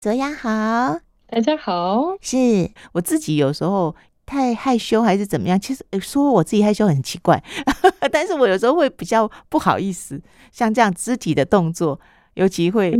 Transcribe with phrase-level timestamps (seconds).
[0.00, 2.16] 卓雅好，大家好。
[2.20, 5.58] 是我自己有时候太害羞还是怎么样？
[5.58, 7.42] 其实说我自己害羞很奇怪，
[8.12, 10.20] 但是我有时候会比较不好意思，
[10.52, 11.98] 像这样肢体的动作，
[12.34, 12.96] 尤其会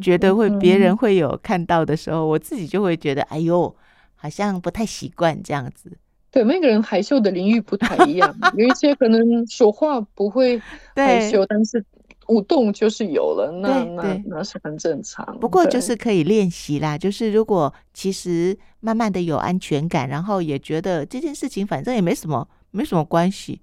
[0.00, 3.76] 觉得会别人会有看到的时候，我自己就会觉得哎呦，
[4.14, 5.92] 好像不太习惯这样子。
[6.30, 10.58] 对，每个人害羞的领域不太一样， 有一些可能说话不会
[10.96, 11.84] 害羞，但是。
[12.30, 15.38] 舞动就是有了，那那那是很正常。
[15.40, 23.60] 不过就是可以练习啦，就是如果其实慢慢的有安全感，然后也觉得这件事情反正也没什么，没什么关系。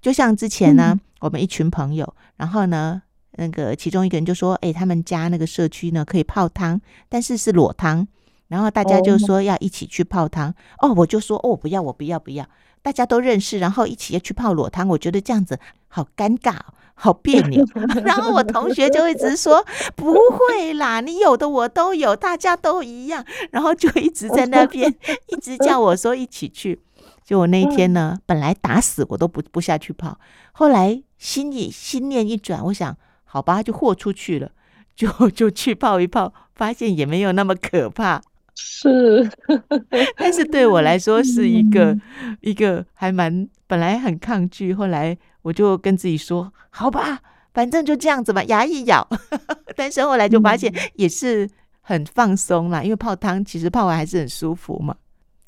[0.00, 3.00] 就像之前呢，嗯、我们一群朋友，然后呢，
[3.36, 8.06] 那个其中一个人就说：“哎、欸，他们家那个社区呢可以泡汤，但是是裸汤。”
[8.52, 10.50] 然后大家就说要一起去泡汤。
[10.78, 12.46] 哦，哦，我就说：“哦，不要，我不要，不要。”
[12.82, 16.56] 大家都认识，然后一起要去泡裸汤，我觉得这样子好尴尬。
[16.94, 17.64] 好别扭，
[18.04, 19.64] 然后我同学就一直说
[19.96, 24.94] 不会啦，你有的我都有，大家都一样，然后就一直在那边
[25.28, 26.80] 一直叫我说一起去。
[27.24, 30.18] 就我那一天呢，本来打死我都不不下去泡，
[30.52, 34.50] 后来心里心念一转，我想好吧，就豁出去了，
[34.94, 38.20] 就就去泡一泡，发现也没有那么可怕。
[38.54, 39.30] 是，
[40.16, 41.98] 但是对我来说是一个
[42.40, 45.18] 一个还蛮本来很抗拒，后来。
[45.42, 47.20] 我就跟自己说：“好吧，
[47.52, 49.04] 反正就这样子吧，牙一咬。
[49.74, 51.50] ”但是后来就发现也是
[51.80, 54.94] 很放松啦，因为泡汤其实泡完还是很舒服嘛，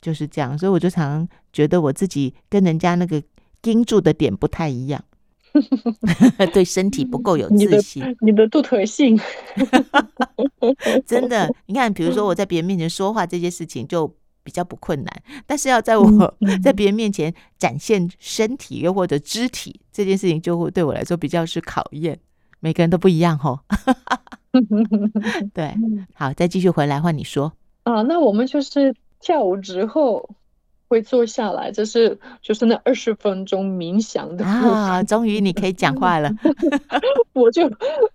[0.00, 0.58] 就是这样。
[0.58, 3.22] 所以我就常常觉得我自己跟人家那个
[3.62, 5.00] 盯住的点不太一样，
[6.52, 8.16] 对身体不够有自信。
[8.20, 9.18] 你的，独特性，
[11.06, 14.14] 真的，你看，比如说我在别人面前说话这些事情就。
[14.44, 22.20] 比较不困难，但是要在我在别人面前展现身体又或者肢体这件事情，就会对我来说比较是考验。
[22.60, 23.60] 每个人都不一样吼。
[25.54, 25.74] 对，
[26.12, 28.02] 好，再继续回来换你说啊。
[28.02, 30.28] 那我们就是跳舞之后
[30.94, 35.02] 会坐下来，就是就是那二十分钟冥想的啊。
[35.02, 36.30] 终于你可以讲话了，
[37.34, 37.68] 我就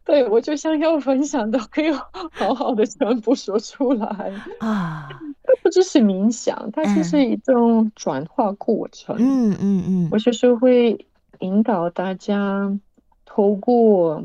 [0.06, 5.10] 对我就想要分享的，可以好好的全部说出来啊。
[5.62, 9.18] 不只是冥想，它就是一种转化过程。
[9.20, 11.06] 嗯嗯嗯，我就是会
[11.40, 12.72] 引导大家
[13.26, 14.24] 透过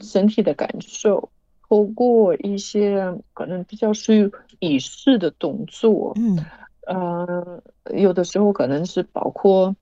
[0.00, 1.30] 身体的感受，
[1.68, 6.12] 透过一些可能比较属于仪式的动作。
[6.16, 6.44] 嗯，
[6.88, 7.62] 呃，
[7.94, 9.76] 有的时候可能是包括，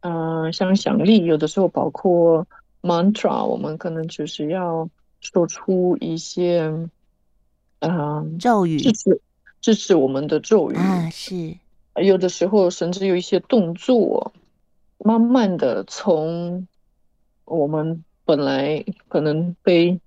[0.00, 2.46] 嗯、像，想象力；有的时候包括
[2.82, 4.88] mantra，我们可能就是要
[5.20, 6.60] 说出一些，
[7.80, 8.78] 嗯、呃，咒语。
[9.60, 11.56] 支持我们的咒语啊，是
[11.94, 14.34] 有的时候甚至有一些动作，
[14.98, 16.68] 慢慢的从
[17.46, 19.98] 我们本来可能被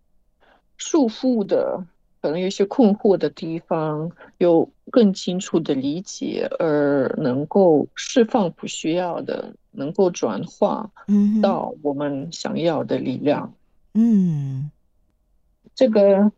[0.78, 1.84] 束缚的，
[2.22, 10.92] 可能有一些困惑的地方，有更清楚的理解，而能够释放不需要的，能够转化
[11.42, 13.54] 到我们想要的力量。
[13.94, 14.72] 嗯，
[15.76, 16.32] 这个。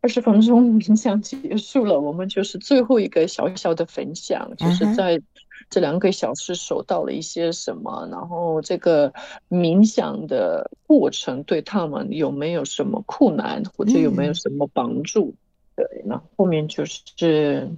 [0.00, 5.20] 二十分钟冥想结束了，我们就是最后一个小小的分享，就是在
[5.70, 9.12] 这两个小时守到了一些什么，然后这个
[9.48, 15.34] 冥想的过程对他们有没有什么困难，或者有没有什么帮助？
[15.76, 17.68] 对，那后面就是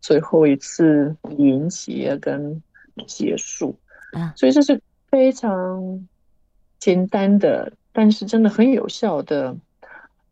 [0.00, 2.62] 最后一次连接跟
[3.06, 3.76] 结束，
[4.12, 6.06] 啊所以这是非常
[6.78, 9.56] 简单的，但是真的很有效的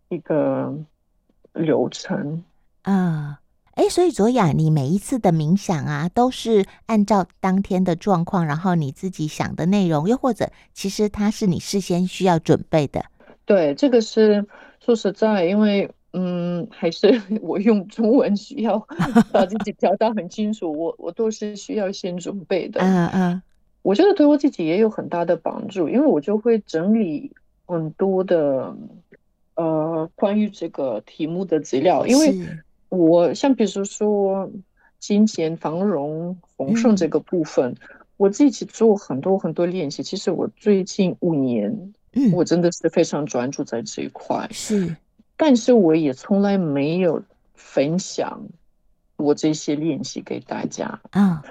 [0.08, 0.75] 一个。
[1.54, 2.44] 流程
[2.82, 3.40] 啊，
[3.78, 13.05] 哎、嗯，所以卓雅，你每一次的冥想啊，都是按照当天的状况，然后你自己想的内容，又或者其实它是你事先需要准备的。
[13.44, 14.44] 对，这个是
[14.84, 18.84] 说实在，因为嗯，还是 我用中文需要
[19.31, 22.81] 把自己表达很清楚，我我都是需要先准备的。
[22.81, 23.43] 嗯嗯，
[23.83, 27.31] 我觉得对我自己也有很大的帮助，因为我就会整理
[27.65, 28.75] 很多的。
[29.55, 32.33] 呃，关于这个题目的资料，因为
[32.88, 34.50] 我像比如说
[34.99, 37.76] 金钱繁荣丰盛这个部分，嗯，
[38.17, 40.02] 我自己做很多很多练习。
[40.02, 44.49] 其实我最近五年，嗯，我真的是非常专注在这一块。
[44.50, 44.96] 是，
[45.37, 47.23] 但是我也从来没有
[47.55, 48.49] 分享
[49.17, 51.43] 我这些练习给大家啊，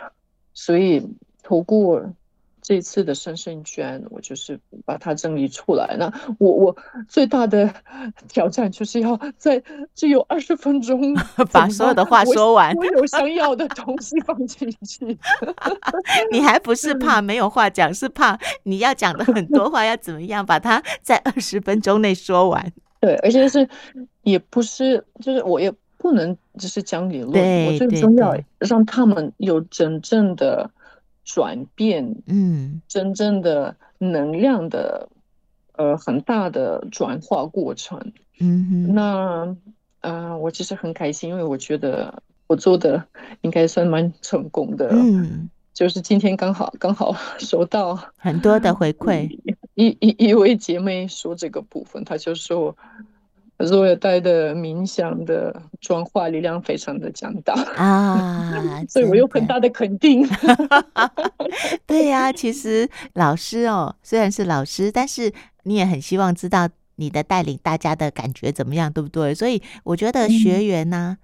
[0.53, 1.07] 所以
[1.43, 2.13] 透过。
[2.67, 5.95] 这次的生生圈，我就是把它整理出来。
[5.97, 6.75] 那我我
[7.07, 7.73] 最大的
[8.27, 9.63] 挑战就是要在
[9.95, 11.15] 只有二十分钟
[11.49, 15.17] 把所有的话说完，我有想要的东西放进去。
[16.29, 22.69] 你还不是怕没有话讲，是怕你要讲的很多话要怎么样把它在二十分钟内说完？
[22.99, 23.65] 对，而且是
[24.23, 30.69] 也不是，就是我也不能只是讲理论，我最重要让他们有真正的
[31.27, 35.09] 转变，嗯，真正的能量的
[35.73, 38.13] 呃很大的转化过程。
[38.39, 39.57] 嗯哼，那
[39.99, 43.03] 呃，我其实很开心，因为我觉得我做的
[43.41, 44.87] 应该算蛮成功的。
[44.93, 49.27] 嗯，就是今天刚好刚好 收到很多的回馈。
[49.75, 52.77] 一一一位姐妹说这个部分，她就说，
[53.57, 60.27] 若尔带的冥想的转化力量非常的强大啊， 所以我有很大的肯定。
[61.87, 65.33] 对呀、啊，其实老师哦，虽然是老师，但是
[65.63, 69.33] 你也很希望知道你的带领大家的感觉怎么样，对不对？
[69.33, 71.17] 所以我觉得学员呢、啊，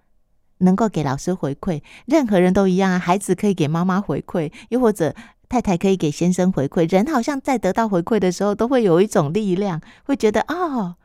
[0.59, 5.13] 嗯、能够给老师回馈，任何人都一样啊，孩子可以给妈妈回馈，又或者。
[5.49, 10.95] 太太可以给先生回馈，人好像在得到回馈的时候，都会有一种力量，会觉得哦，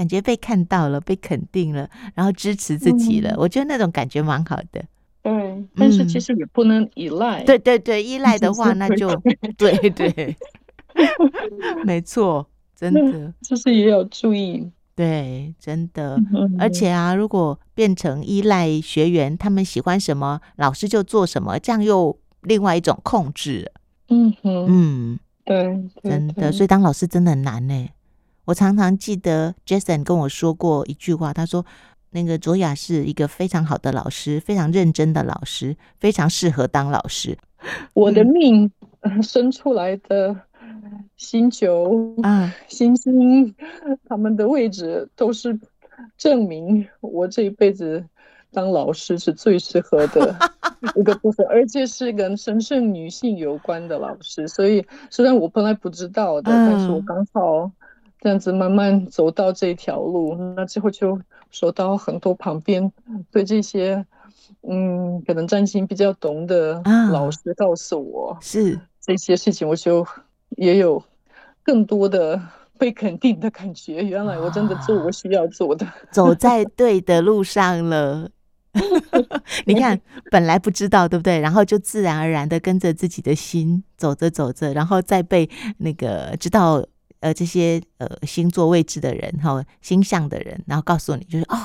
[0.00, 3.32] 感觉被看到了，被肯定了，然后支持自己了。
[3.32, 4.82] 嗯、我觉得那种感觉蛮好的。
[5.22, 7.42] 对，但是其实也不能依赖。
[7.42, 9.14] 嗯、对对对，依赖的话，那就
[9.58, 10.34] 对对，
[11.84, 14.66] 没错，真的，就是也有注意。
[14.94, 16.18] 对，真的，
[16.58, 23.70] 而且啊，如果变成依赖学员，他们喜欢什么，老师就做什么，这样又另外一种控制。
[24.08, 25.62] 嗯哼，嗯，对，
[26.02, 27.88] 对真的，所以当老师真的很难呢。
[28.50, 31.64] 我常常记得 Jason 跟我说过一句话，他说
[32.10, 37.38] ：“那个卓雅是一个非常好的老师，非常认真的老师，非常适合当老师。”
[37.94, 38.68] 我的命
[39.22, 40.36] 生出来的
[41.16, 43.54] 星球啊，星星，
[44.08, 45.56] 他们的位置都是
[46.18, 48.04] 证明我这一辈子。
[48.52, 50.34] 当老师是最适合的
[50.98, 54.48] 一个部分，而且是跟神圣女性有关的老师。
[54.48, 57.70] 所以虽然我本来不知道的，但是我刚好
[58.20, 61.18] 这样子慢慢走到这条路，那之后就
[61.50, 62.92] 收到很多旁边
[63.30, 64.04] 对这些
[64.62, 70.06] 嗯可能占星比较懂的老师告诉我，是这些事情，我就
[70.50, 71.02] 也有
[71.62, 72.40] 更多的
[72.76, 74.02] 被肯定的感觉。
[74.04, 78.30] 原来我真的做我需要做的，走在对的路上了。
[79.66, 80.00] 你看，
[80.30, 81.40] 本来不知道，对不对？
[81.40, 86.84] 然后就自然而然的跟着自己的心走着走着，然后再被那个知道
[87.20, 91.56] 呃这些呃星座位置的人哈星象的人，然后告诉你，就是哦，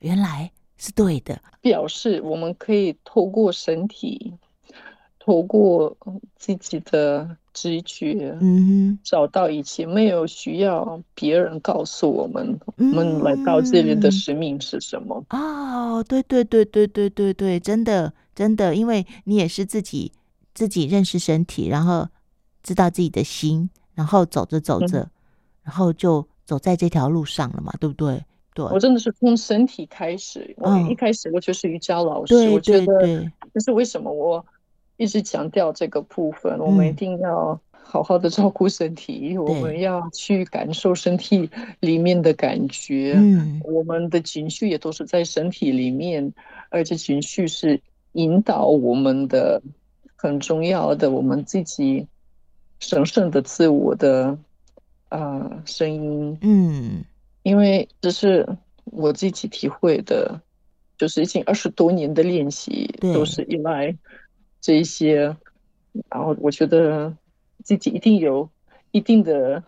[0.00, 4.34] 原来是对的，表示我们可以透过身体，
[5.18, 5.96] 透过
[6.36, 7.36] 自己的。
[7.54, 15.22] 直觉，嗯，找到以前没有需要别人告诉我们，嗯、我们来到这里的使命是什么？
[15.28, 20.12] 哦，对对对对对对对，真的真的，因为你也是自己
[20.54, 22.08] 自己认识身体，然后
[22.62, 25.10] 知道自己的心，然后走着走着，嗯、
[25.64, 28.24] 然后就走在这条路上了嘛，对不对？
[28.54, 34.44] 对，我真的是从身体开始，我一开始我就是瑜伽老师，哦、我觉得这是为什么我。
[34.98, 41.50] 一直强调这个部分，我们一定要好好的照顾身体，嗯、我们要去感受身体
[41.80, 43.14] 里面的感觉。
[43.16, 46.32] 嗯，我们的情绪也都是在身体里面，
[46.68, 47.80] 而且情绪是
[48.12, 49.60] 引导我们的
[50.14, 52.06] 很重要的，我们自己
[52.82, 54.36] 神圣的自我的
[55.08, 56.36] 呃声音。
[56.42, 57.04] 嗯，
[57.44, 58.44] 因为这是
[58.84, 60.40] 我自己体会的，
[60.98, 63.96] 就是已经二十多年的练习，都是依赖。
[64.60, 65.36] 这一些，
[66.10, 67.16] 然后我觉得
[67.62, 68.48] 自己一定有
[68.90, 69.62] 一定的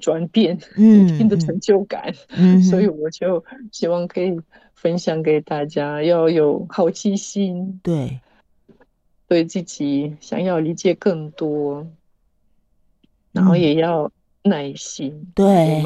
[0.00, 4.40] 转变，嗯，一定的成就感，嗯，所以我就希望可以
[4.74, 8.20] 分享给大家，要有好奇心，对，
[9.28, 11.86] 对自己想要理解更多，
[13.36, 14.10] 然后也要
[14.42, 15.82] 耐心，嗯、对，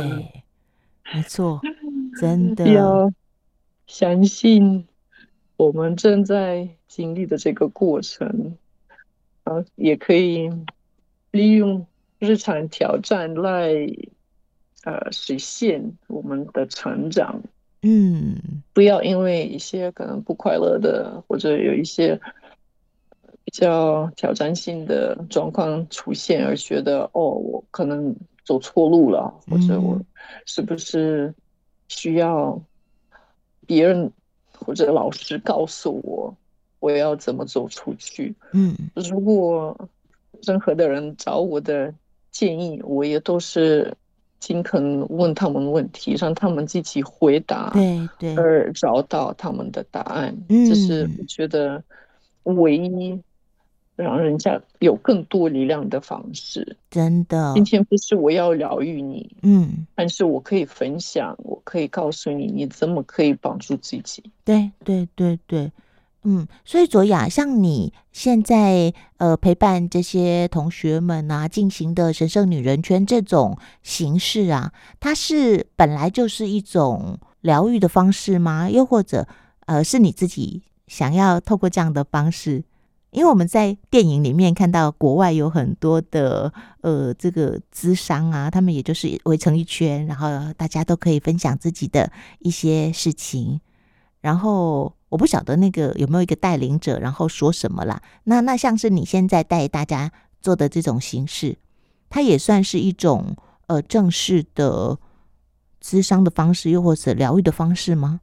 [1.14, 1.60] 没错，
[2.20, 3.12] 真的要
[3.86, 4.86] 相信
[5.56, 6.68] 我们正在。
[6.90, 8.56] 经历的这个过程，
[9.44, 10.50] 啊，也可以
[11.30, 11.86] 利用
[12.18, 13.70] 日常挑战来，
[14.82, 17.40] 呃，实现我们的成长。
[17.82, 18.34] 嗯，
[18.72, 22.22] 不要因为一些可能不快乐的，或者有一些比
[23.50, 28.14] 较挑战性的状况出现，而觉得哦，我可能
[28.44, 30.00] 走错路了，或者我
[30.46, 31.34] 是不是
[31.88, 32.58] 需要
[33.66, 34.10] 别人
[34.56, 36.34] 或者老师告诉我。
[36.80, 38.34] 我要怎么走出去？
[38.52, 39.76] 嗯，如果
[40.46, 41.92] 任何的人找我的
[42.30, 43.94] 建议，我也都是
[44.38, 50.34] 尽可能问他们问题，让他们自己回答，对对，而找到他们的答案。
[50.48, 51.84] 嗯，这是我觉得
[52.44, 53.20] 唯一
[54.00, 56.76] 让人家有更多力量的方式。
[56.90, 64.22] 真的，今天不是我要疗愈你，嗯，但是我可以分享，我可以告诉你，你怎么可以帮助自己。
[64.44, 65.70] 对对对对，
[66.24, 78.68] 嗯，所以卓雅，像你现在呃陪伴这些同学们啊进行的神圣女人圈这种形式啊，它是本来就是一种疗愈的方式吗？
[78.68, 79.28] 又或者
[79.66, 82.64] 呃是你自己想要透过这样的方式？
[83.10, 93.60] 因为我们在电影里面看到国外有很多的呃这个咨商啊，他们也就是围成一圈，然后大家都可以分享自己的一些事情。
[94.20, 98.00] 然后我不晓得那个有没有一个带领者，然后说什么啦。
[98.24, 101.58] 那那像是你现在带大家做的这种形式，
[102.08, 103.34] 它也算是一种
[103.66, 104.96] 呃正式的
[105.82, 108.20] 咨商的方式，又或者疗愈的方式吗？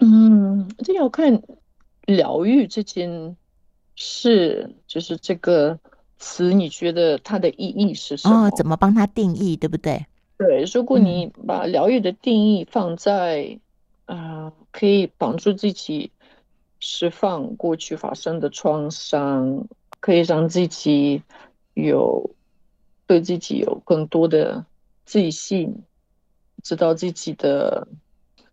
[0.00, 1.40] 嗯，这要看
[2.06, 3.36] 疗愈这件。
[3.94, 5.78] 是，就是这个
[6.18, 8.46] 词，你觉得它的意义是什么？
[8.46, 10.06] 哦，怎么帮它定义，对不对？
[10.38, 13.58] 对，如果你把疗愈的定义放在，
[14.06, 16.10] 啊、可以帮助自己
[16.80, 19.68] 释放过去发生的创伤，
[20.00, 21.22] 可以让自己
[21.74, 22.34] 有
[23.06, 24.66] 对自己有更多的
[25.04, 25.84] 自信，
[26.62, 27.86] 知道自己的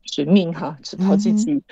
[0.04, 1.64] 使命哈，知道自己、嗯。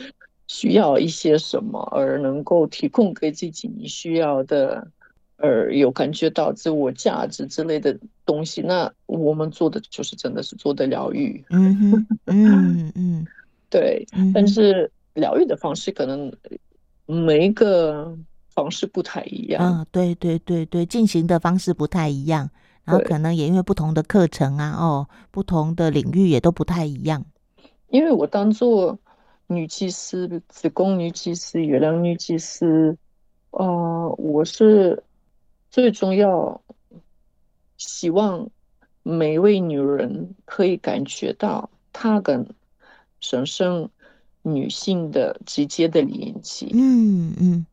[0.48, 4.88] 需要一些什么，而能够提供给自己你需要的，
[5.36, 11.44] 而有感觉到自我价值之类的东西，那我们做的就是真的是做的疗愈。
[11.50, 13.28] 嗯嗯 嗯，
[13.70, 14.08] 对。
[14.34, 16.32] 但是疗愈的方式可能
[17.06, 18.18] 每一个
[18.56, 19.82] 方式不太一样。
[19.82, 22.50] 嗯，对对对对，进行的方式不太一样，
[22.86, 27.26] 然后可能也因为不同的课程啊，哦，不同的领域也都不太一样。
[27.90, 28.98] 因为我当做。
[29.48, 32.98] 女祭司、子宫女祭司、月亮女祭司，
[33.52, 35.04] 呃，我是
[35.70, 36.62] 最重要，
[37.78, 38.50] 希望
[39.04, 42.46] 每一位女人可以感觉到她跟
[43.22, 43.90] 神圣
[44.42, 46.70] 女性的直接的联系。
[46.74, 47.66] 嗯嗯，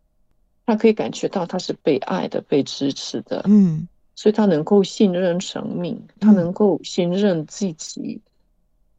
[0.66, 3.42] 她可以感觉到她是被爱的、被支持的。
[3.48, 8.22] 嗯，所以她能够信任生命，她能够信任自己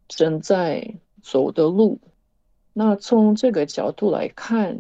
[0.10, 2.02] 正在走的路。
[2.78, 4.78] 那从这个角度来看，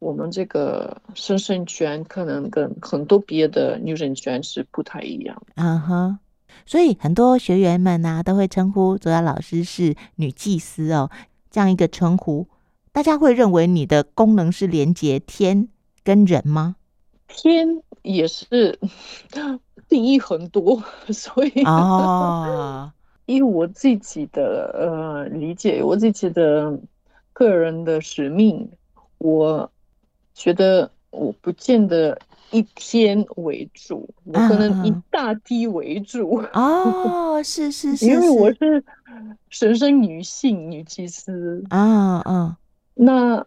[0.00, 5.40] 我们这个神圣圈可能跟很多别的女人圈是不太一样。
[5.54, 6.18] 嗯哼，
[6.66, 11.10] 所以很多学员们呢、啊、都会称呼卓雅老师是女祭司哦，
[11.48, 12.48] 这样一个称呼，
[12.90, 15.68] 大家会认为你的功能是连接天
[16.02, 16.74] 跟人吗？
[17.28, 18.76] 天也是
[19.88, 20.82] 定义很多，
[21.14, 22.90] 所以哦，
[23.26, 26.76] 以我自己的呃理解，我自己的。
[27.32, 28.70] 个人的使命，
[29.18, 29.70] 我
[30.34, 32.18] 觉得我不见得
[32.50, 36.42] 一天为主，我可能以大地为主。
[36.52, 38.84] 哦，是是 是，因为我是
[39.48, 42.58] 神圣女性女祭司啊啊。
[42.94, 43.46] 那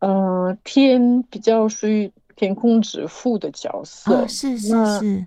[0.00, 5.26] 呃，天比较属于天空之父的角色，是是是。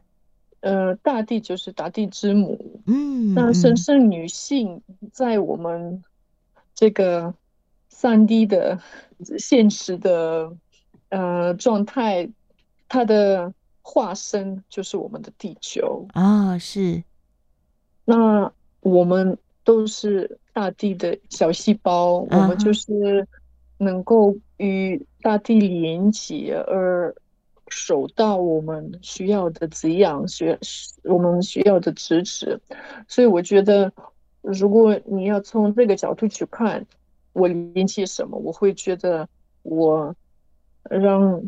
[0.60, 2.82] 呃，大地就是大地之母。
[2.88, 4.82] 嗯，那神圣女性
[5.14, 6.04] 在我们
[6.74, 7.34] 这个。
[7.98, 8.78] 三 D 的
[9.40, 10.52] 现实的
[11.08, 12.30] 呃状态，
[12.90, 17.04] 它的化身就是我们的地球啊、哦，是。
[18.04, 23.26] 那我们都是大地的小细胞，啊、我们就是
[23.78, 27.16] 能够与大地连接，而
[27.70, 30.56] 收到我们需要的滋养，需
[31.04, 32.60] 我们需要的支持。
[33.08, 33.94] 所以我觉得，
[34.42, 36.86] 如果你要从这个角度去看。
[37.36, 38.38] 我连接什么？
[38.40, 39.28] 我会觉得
[39.62, 40.16] 我
[40.90, 41.44] 让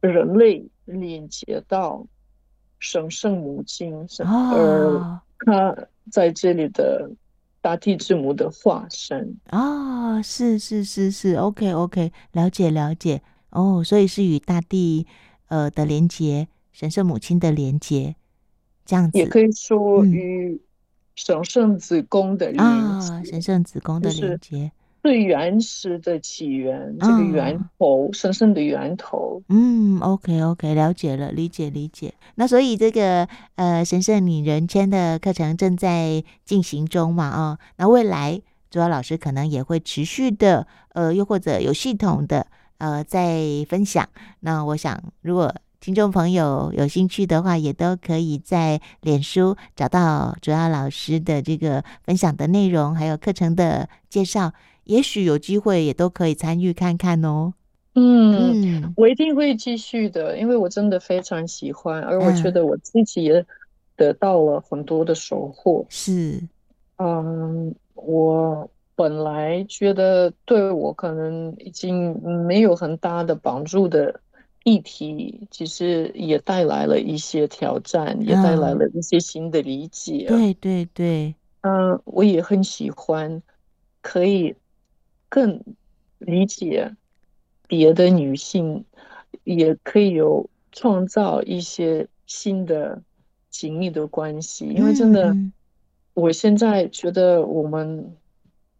[0.00, 2.06] 人类连接到
[2.78, 5.76] 神圣母亲，而他
[6.10, 7.10] 在这里的
[7.60, 9.36] 大地之母的化身。
[9.50, 13.20] 啊，是是是是，OK OK，了解了解。
[13.50, 15.06] 哦，所以是与大地
[15.48, 18.16] 呃的连接，神圣母亲的连接，
[18.86, 20.58] 这样子也可以说与
[21.18, 24.70] 神圣子宫的连接，啊，神圣子宫的连接。
[25.02, 29.42] 最原始的起源，这个源头，神圣的源头。
[29.48, 32.14] 嗯，OK OK，了解了，理解理解。
[32.36, 37.30] 那所以这个呃神圣女人圈的课程正在进行中嘛？
[37.30, 42.46] 哦，那未来主要老师可能也会持续的呃，又或者有系统的
[42.78, 44.08] 呃在分享。
[44.40, 54.52] 那我想，如果听众朋友有兴趣的话，也都可以在脸书找到主要老师的这个分享的内容，还有课程的介绍。
[54.84, 57.52] 也许有机会也都可以参与看看哦。
[57.94, 63.44] 嗯，嗯，我一定会继续的，因为我真的非常喜欢，而我觉得我自己也
[63.96, 65.84] 得到了很多的收获。
[65.88, 66.42] 是，
[66.96, 74.20] 嗯，我本来觉得对我可能已经没有很大的帮助的
[74.64, 80.26] 议题，其实也带来了一些挑战，也带来了一些新的理解。
[80.28, 83.42] 嗯、对对对，嗯，我也很喜欢，
[84.00, 84.54] 可以
[85.28, 85.62] 更
[86.18, 86.94] 理解。
[87.70, 88.82] 别的女性
[89.44, 93.02] 也可以有创造一些新的
[93.50, 95.36] 紧密的关系，因为真的，
[96.14, 98.16] 我现在觉得我们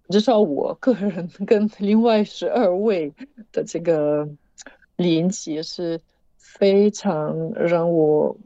[0.08, 3.12] 至少我个人跟另外十二位
[3.52, 4.26] 的这个
[4.98, 5.98] 连接是
[6.36, 8.36] 非常让我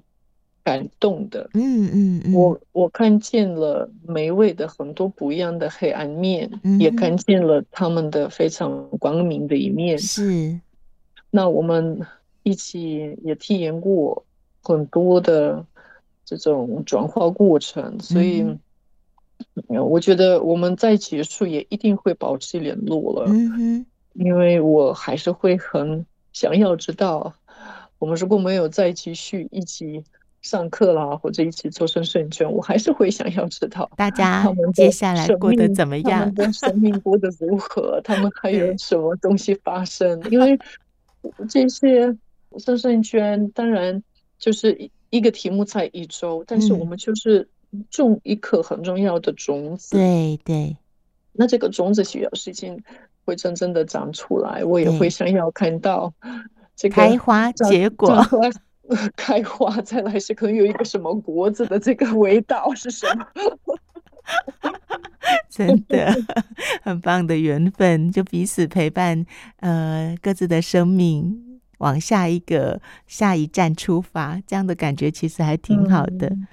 [0.63, 1.51] 感动的。
[1.55, 9.99] 嗯嗯嗯，我我看见了每一位的很多不一样的黑暗面，也看见了他们的非常光明的一面。
[9.99, 10.61] 是，
[11.31, 12.01] 那我们
[12.45, 14.25] 一起也体验过
[14.63, 15.67] 很多的
[16.25, 18.45] 这种转化过程，所以
[19.67, 23.35] 我觉得我们在结束也一定会保持联络了。
[24.15, 27.35] 因为我还是会很想要知道，
[27.99, 30.05] 我们如果没有再继续一起。
[30.43, 40.21] 上课啦，或者一起做生生圈，我还是会想要知道大家接下来过得怎么样，他们的 生命过得如何，他们还有什么东西发生？
[40.33, 40.59] 因为
[41.49, 42.13] 这些
[42.59, 44.03] 生生圈当然
[44.37, 47.49] 就是一个题目才一周，但是我们就是
[47.89, 49.93] 种一颗很重要的种子。
[49.93, 50.77] 对对，
[51.35, 52.83] 那这个种子需要时间
[53.25, 56.13] 会真正的长出来，我也会想要看到
[56.77, 58.23] 这个开花结果。
[59.17, 63.27] 开花，再来是可能有一个什么果子的这个味道是什么？
[65.49, 66.15] 真的
[66.83, 69.25] 很棒的缘分，就彼此陪伴，
[69.61, 76.27] 呃，各自的生命往下一个下一站出发，这样的感觉其实还挺好的。
[76.27, 76.47] 嗯、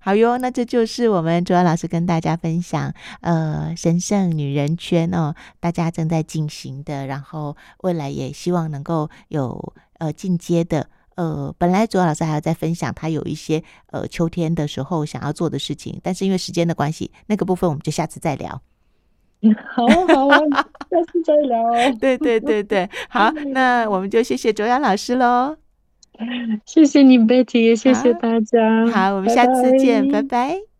[0.00, 10.88] 好哟，那这就是我们卓雅老师跟大家分享，呃，神圣女人圈哦，大家正在进行的，然后未来也希望能够有呃进阶的。
[11.16, 18.60] 呃，本来卓老师还要再分享他有一些呃秋天的时候想要做的事情，但是因为时间的关系，那个部分我们就下次再聊。
[19.74, 20.38] 好啊，好啊，
[20.90, 21.62] 下次再聊。
[22.00, 25.56] 对对对对，好， 那我们就谢谢卓雅老师喽。
[26.64, 28.86] 谢谢你，Betty，谢谢大家。
[28.92, 30.28] 好，我们下次见，拜拜。
[30.28, 30.73] 拜拜。